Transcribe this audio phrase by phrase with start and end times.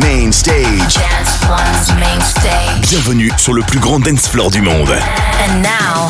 [0.00, 0.94] Main Stage.
[0.94, 2.90] Dance One's main stage.
[2.90, 4.90] Bienvenue sur le plus grand dance floor du monde.
[4.90, 6.08] And now,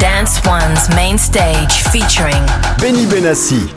[0.00, 2.42] Dance One's main stage featuring
[2.78, 3.68] Benny Benassi.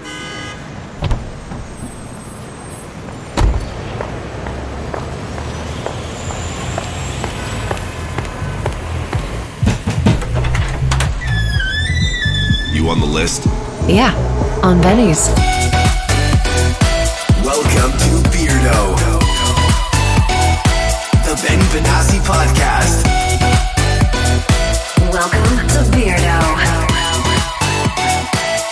[12.74, 13.46] You on the list?
[13.88, 14.14] Yeah,
[14.64, 15.30] on Benny's.
[17.44, 18.89] Welcome to Beardo.
[22.30, 23.06] Podcast.
[25.12, 26.38] Welcome to Beardo.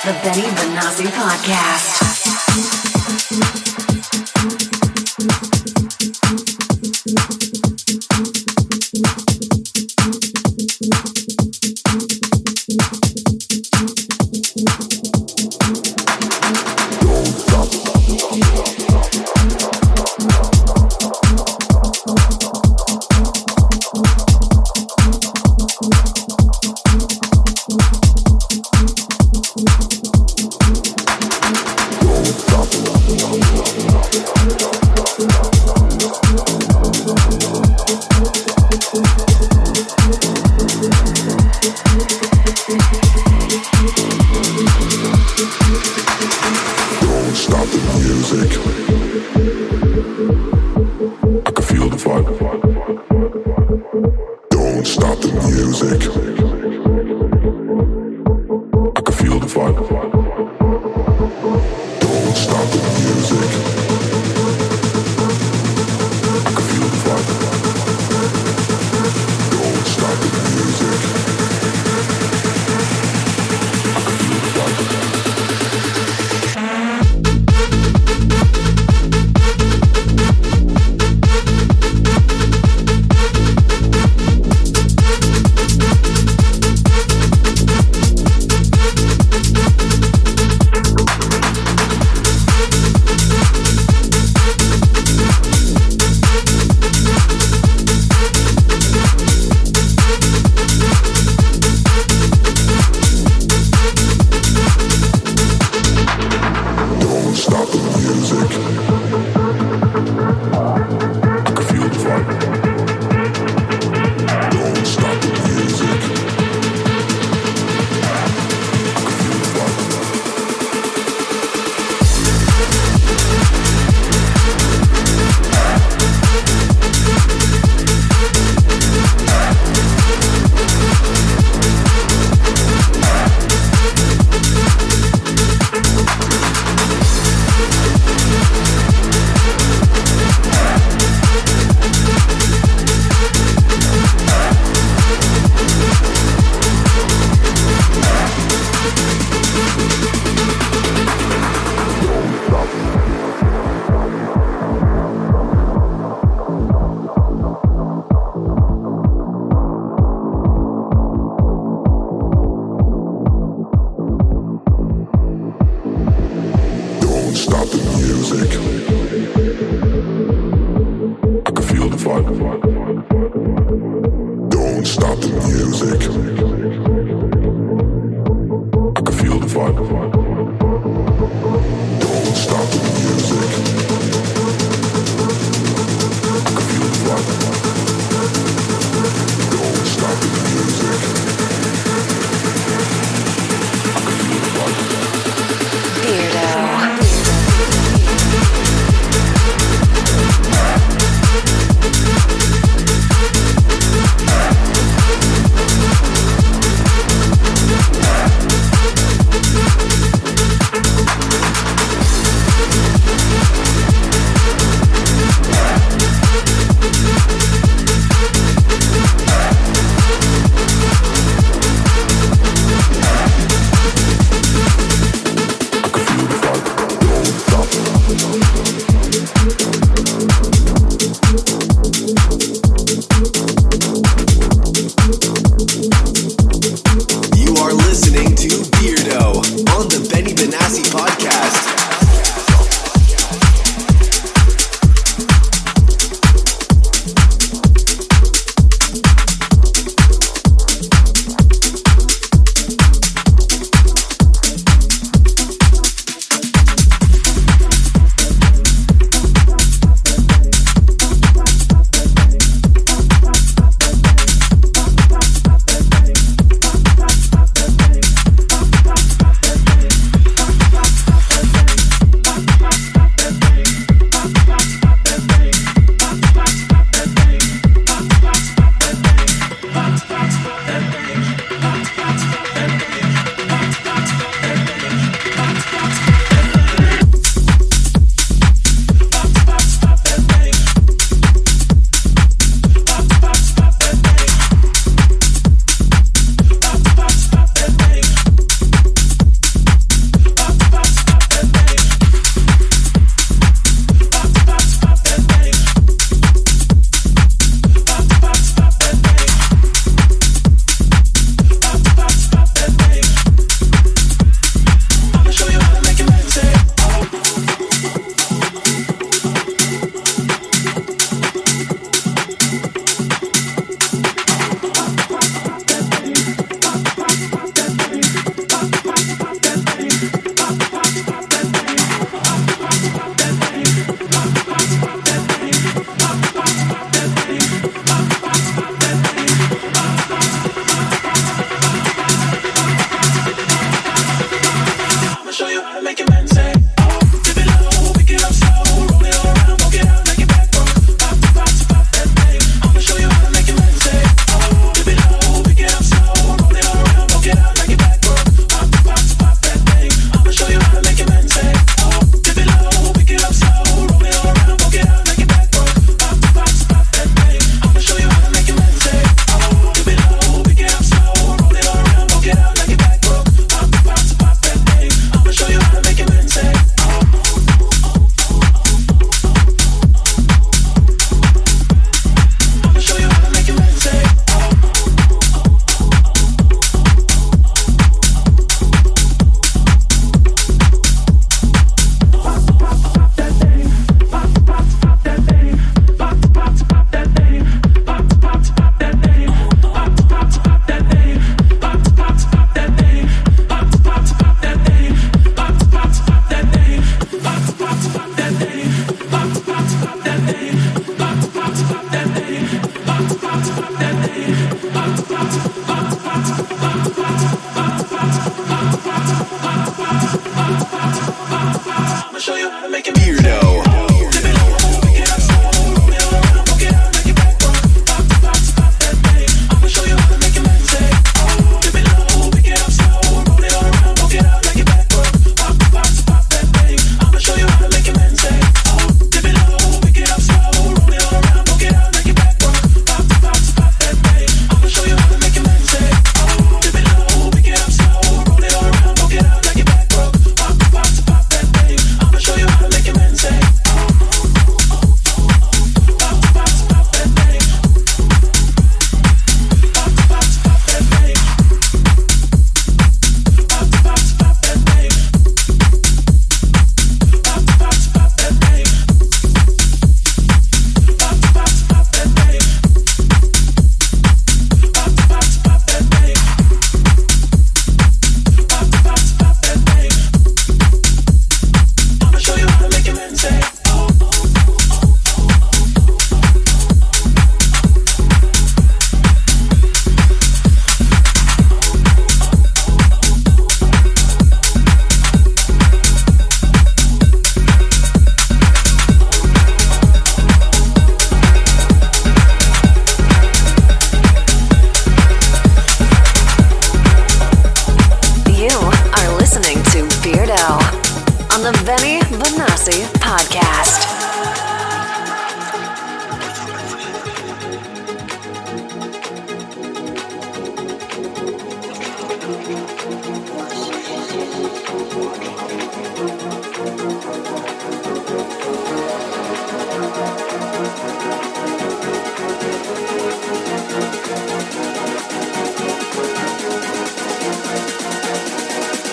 [0.05, 2.86] The Benny Benassi Podcast.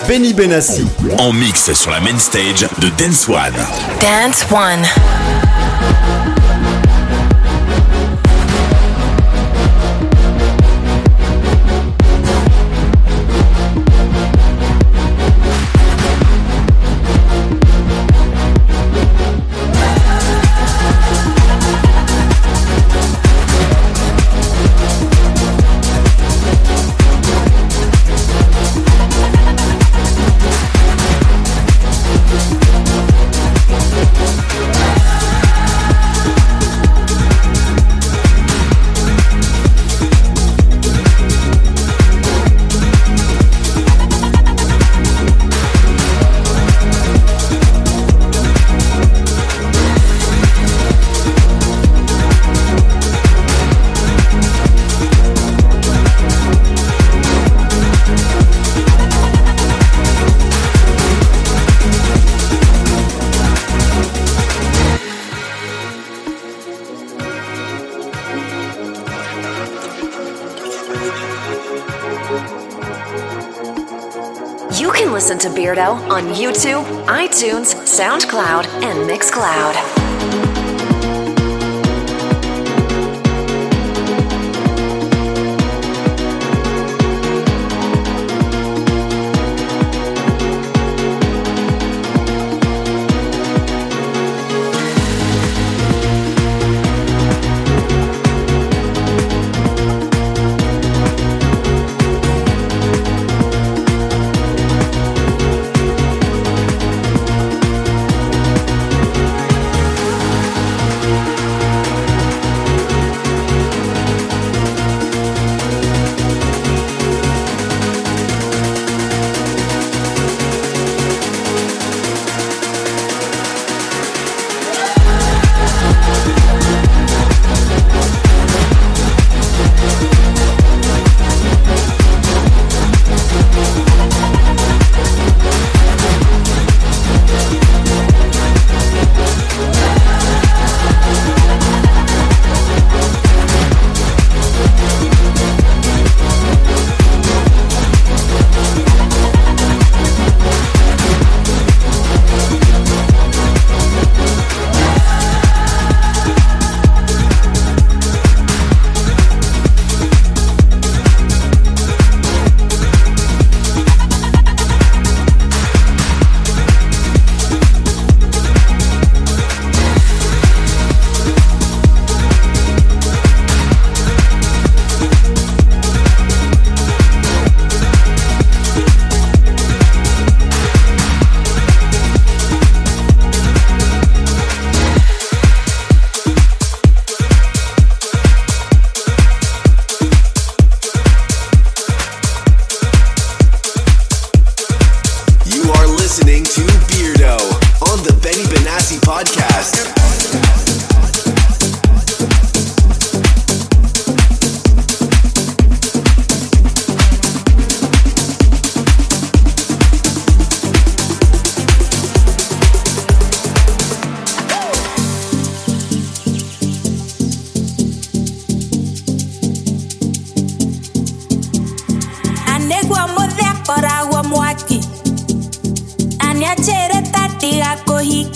[0.07, 0.85] Benny Benassi
[1.17, 3.53] en mix sur la main stage de Dance One.
[3.99, 5.44] Dance One.
[75.75, 79.94] Listen to Beardo on YouTube, iTunes, SoundCloud, and Mixcloud.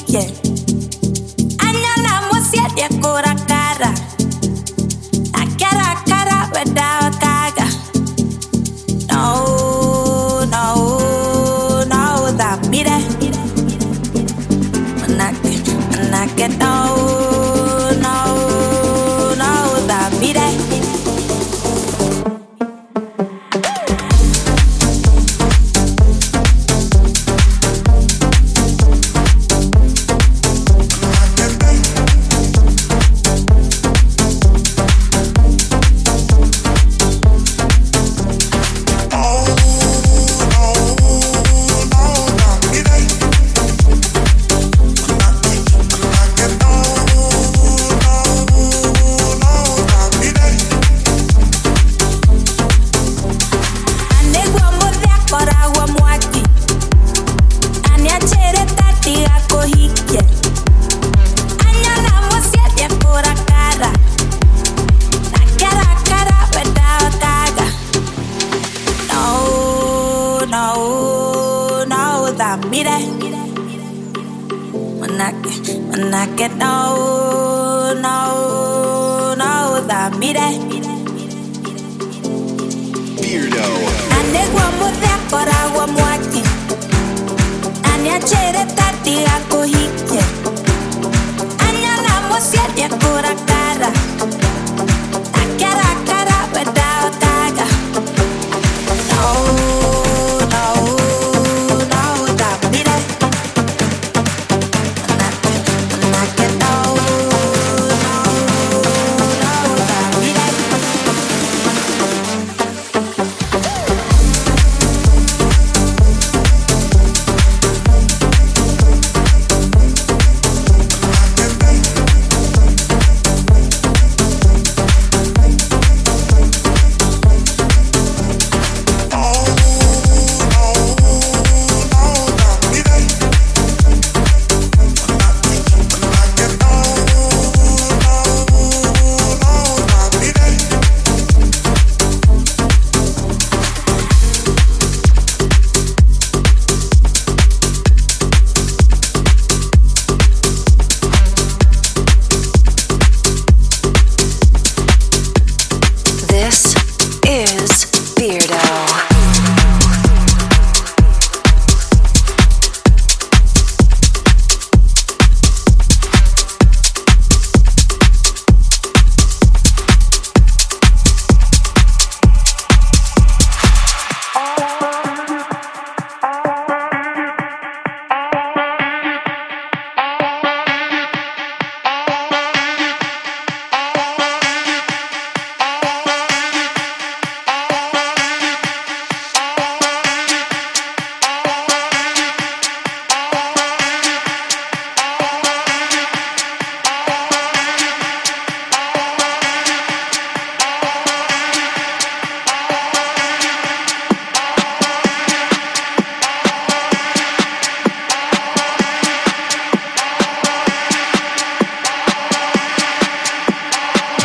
[0.09, 0.48] yeah.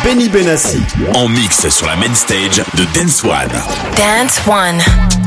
[0.05, 0.83] Benny Benassi.
[1.15, 3.49] En mix sur la main stage de Dance One.
[3.97, 5.24] Dance One.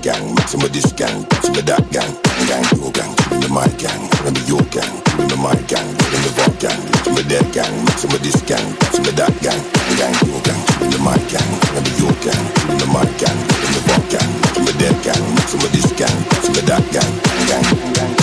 [0.00, 2.12] gang, maximum of this gang, maximum of that gang,
[2.48, 5.88] gang, your gang, give the my gang, give me your gang, give the my gang,
[5.92, 9.34] give the the gang, give me their gang, maximum of this gang, maximum of that
[9.44, 9.60] gang,
[10.00, 13.38] gang, your gang, give the my gang, give me your gang, give the my gang,
[13.60, 16.84] give the the gang, give me their gang, maximum of this gang, maximum of that
[16.92, 17.12] gang,
[17.44, 18.19] gang, gang.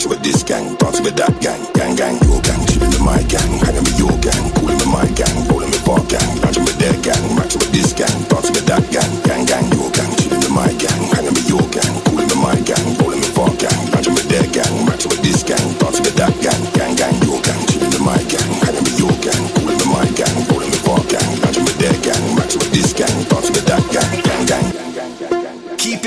[0.00, 3.04] Match you with this gang, dance with that gang, gang gang, your gang, chilling with
[3.04, 6.64] my gang, hanging with your gang, calling with my gang, bowling with our gang, lounging
[6.64, 10.08] with their gang, matching with this gang, dance with that gang, gang gang, your gang,
[10.16, 12.99] chilling with my gang, hanging with your gang, calling with my gang.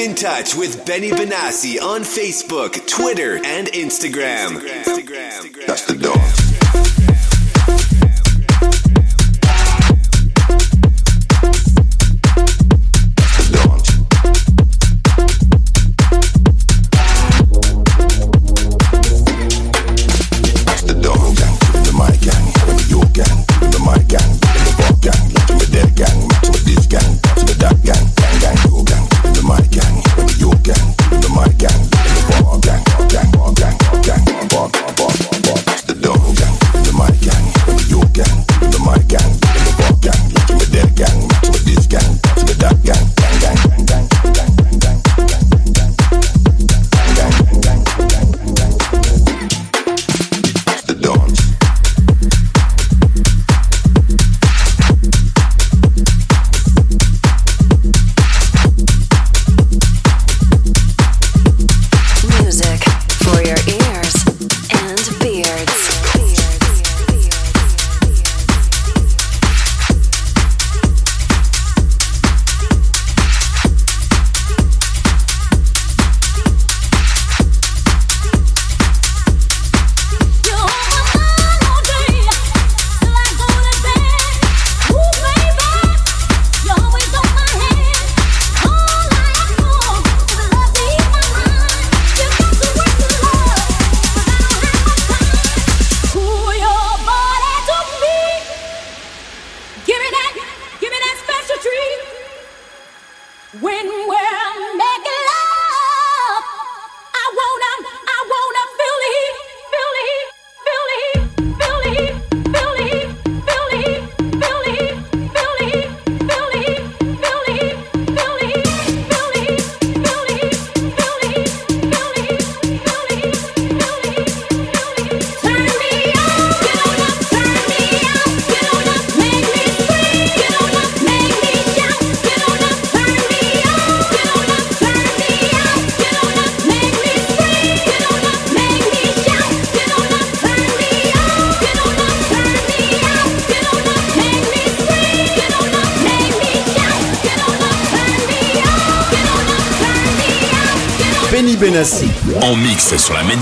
[0.04, 4.60] in touch with Benny Benassi on Facebook, Twitter, and Instagram.
[4.60, 4.84] Instagram.
[4.84, 5.66] Instagram.
[5.66, 6.43] That's the dog.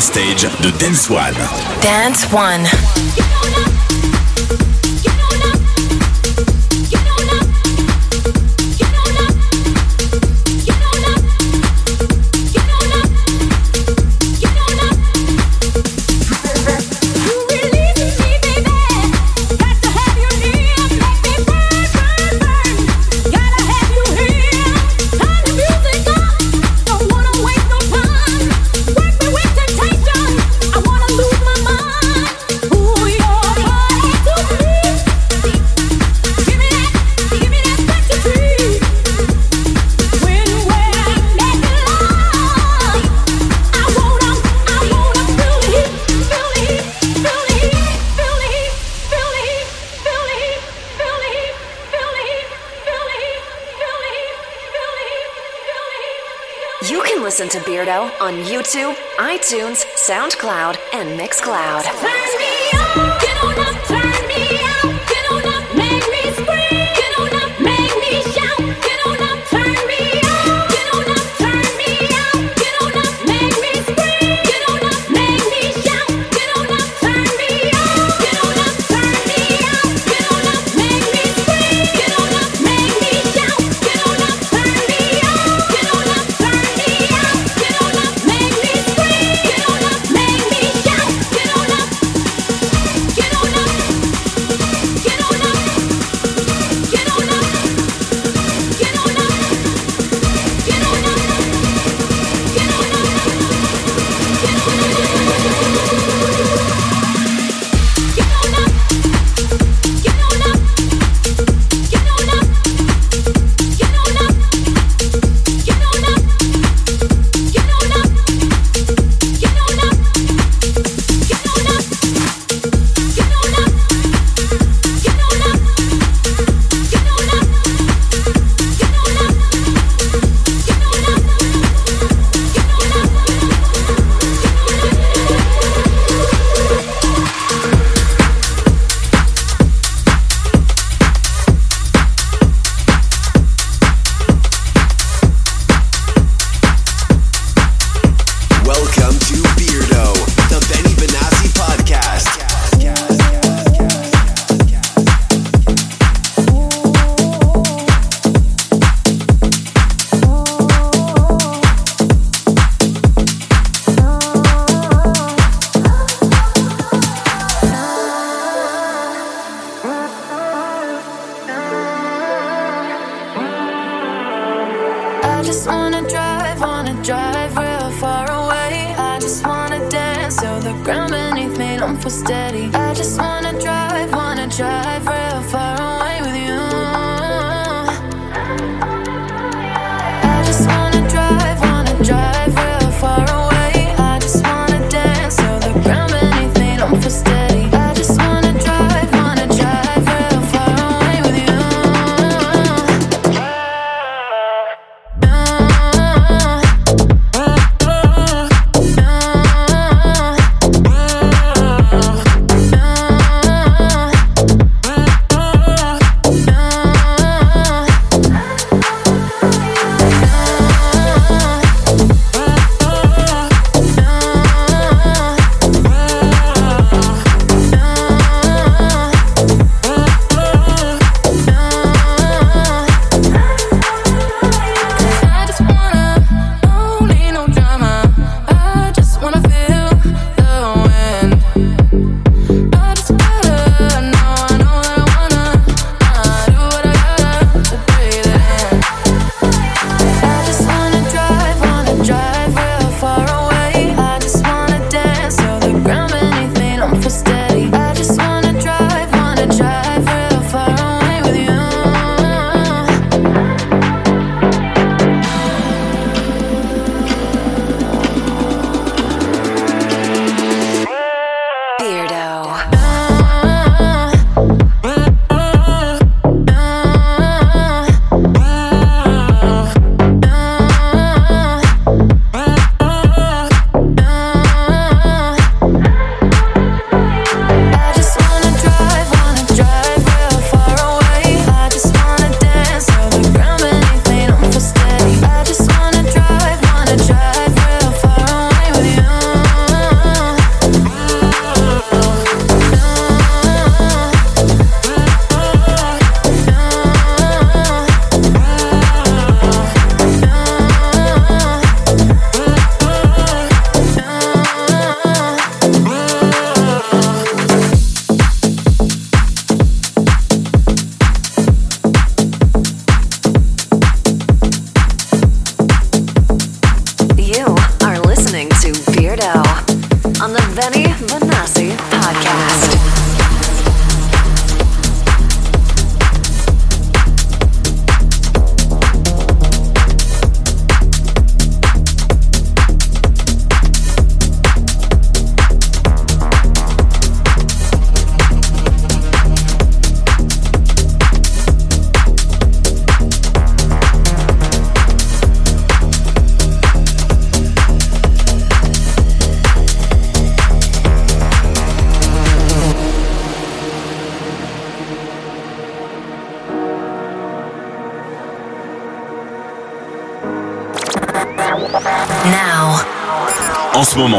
[0.02, 1.36] stage de Dance One.
[1.82, 3.70] Dance One.
[57.41, 62.20] listen to Beardo on YouTube, iTunes, SoundCloud, and Mixcloud.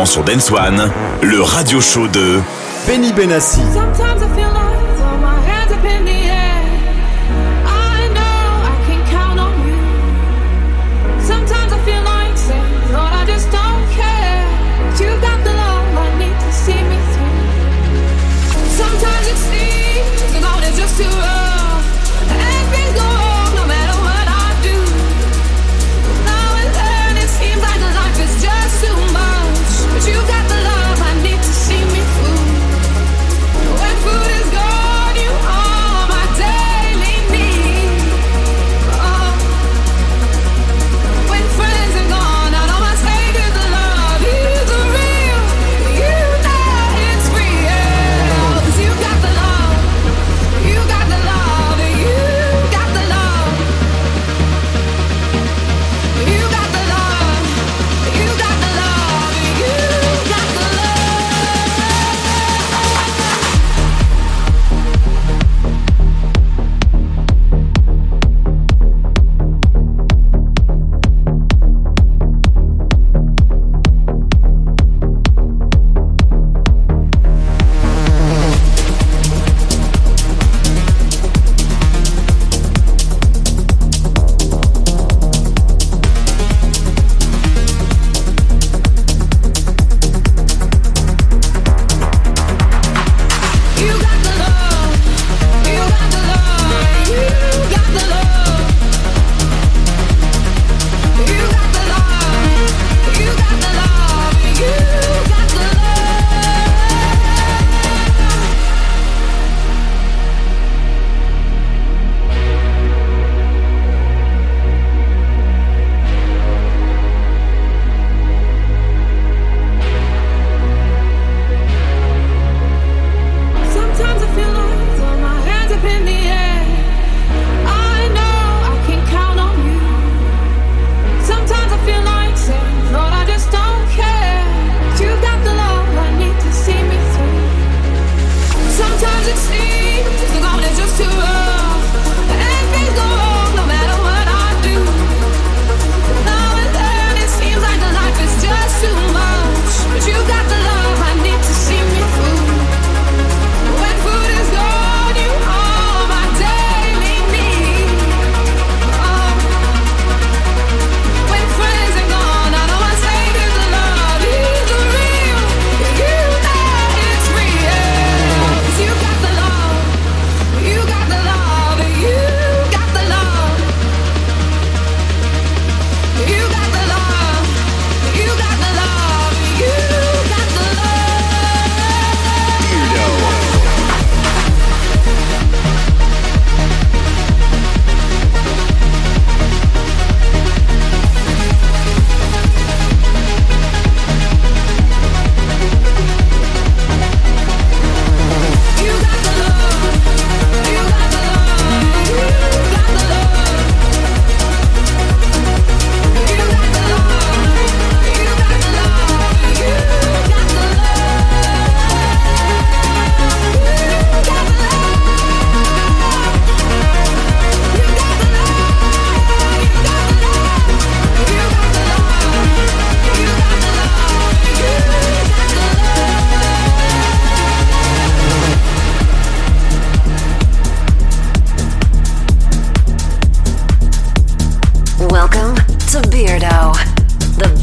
[0.05, 0.91] sur Dance One,
[1.23, 2.41] le radio show de
[2.87, 3.61] Benny Benassi.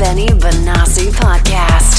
[0.09, 1.98] Benny Benassi podcast.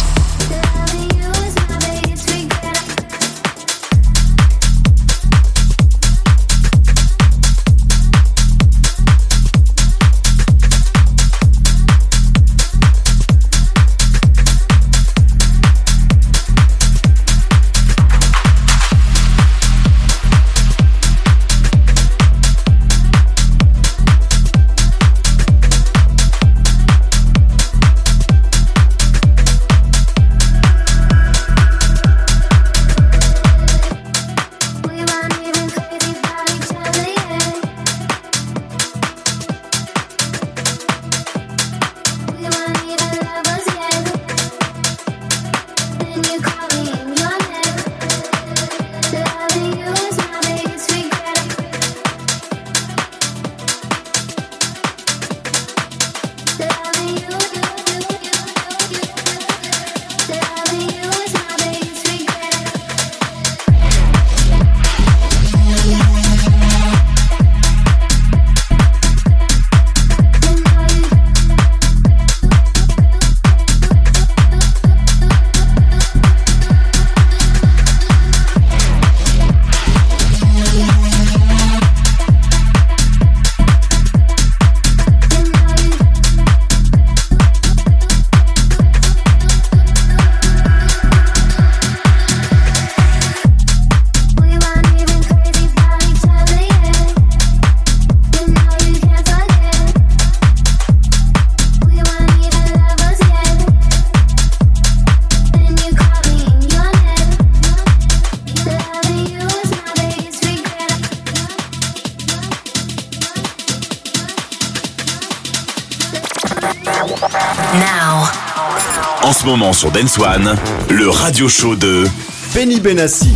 [119.30, 120.56] En ce moment sur Dance One,
[120.88, 122.04] le radio show de
[122.52, 123.32] Benny Benassi.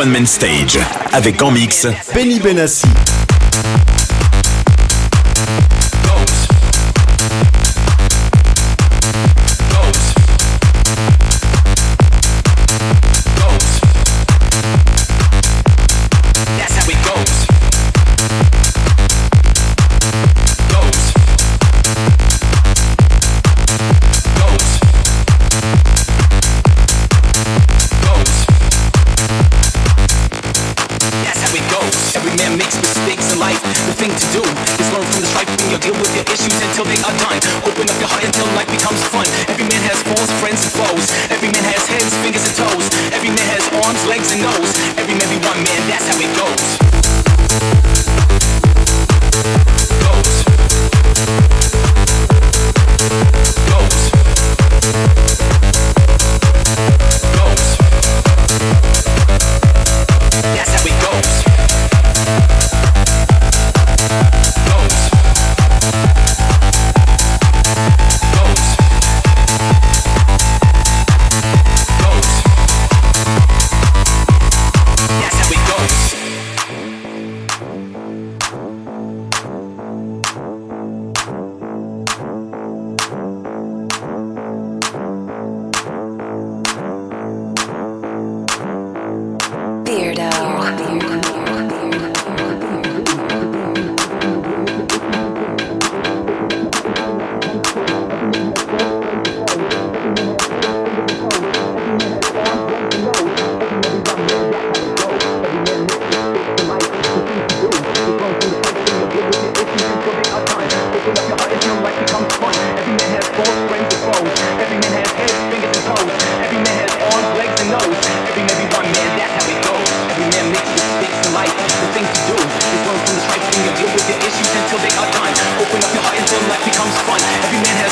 [0.00, 0.78] One Man Stage
[1.12, 2.86] avec en mix Benny Benassi.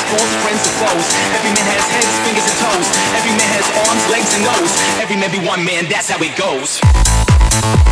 [0.07, 1.07] has friends and foes.
[1.35, 2.87] Every man has heads, fingers and toes.
[3.19, 4.73] Every man has arms, legs and nose.
[5.03, 7.88] Every man be one man, that's how it goes.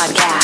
[0.00, 0.39] Podcast.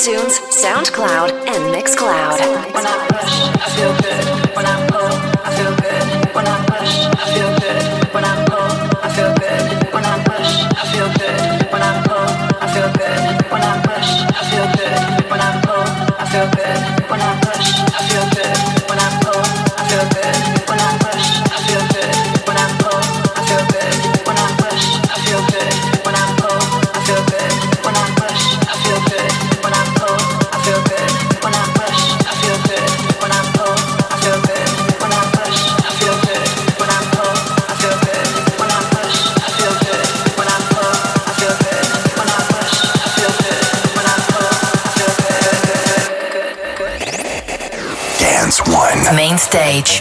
[0.00, 2.38] iTunes, SoundCloud, and Mixcloud.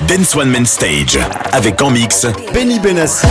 [0.07, 1.17] Dance One Man Stage.
[1.53, 3.25] Avec en mix Benny Benassi.